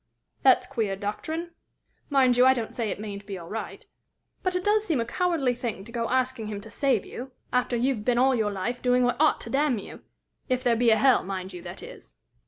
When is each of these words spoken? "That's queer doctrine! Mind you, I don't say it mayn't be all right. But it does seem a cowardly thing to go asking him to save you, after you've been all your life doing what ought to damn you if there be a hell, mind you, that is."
"That's 0.41 0.65
queer 0.65 0.95
doctrine! 0.95 1.51
Mind 2.09 2.35
you, 2.35 2.43
I 2.43 2.55
don't 2.55 2.73
say 2.73 2.89
it 2.89 2.99
mayn't 2.99 3.27
be 3.27 3.37
all 3.37 3.47
right. 3.49 3.85
But 4.41 4.55
it 4.55 4.63
does 4.63 4.83
seem 4.83 4.99
a 4.99 5.05
cowardly 5.05 5.53
thing 5.53 5.85
to 5.85 5.91
go 5.91 6.09
asking 6.09 6.47
him 6.47 6.59
to 6.61 6.71
save 6.71 7.05
you, 7.05 7.33
after 7.53 7.75
you've 7.75 8.03
been 8.03 8.17
all 8.17 8.33
your 8.33 8.51
life 8.51 8.81
doing 8.81 9.03
what 9.03 9.21
ought 9.21 9.39
to 9.41 9.51
damn 9.51 9.77
you 9.77 10.01
if 10.49 10.63
there 10.63 10.75
be 10.75 10.89
a 10.89 10.97
hell, 10.97 11.23
mind 11.23 11.53
you, 11.53 11.61
that 11.61 11.83
is." 11.83 12.15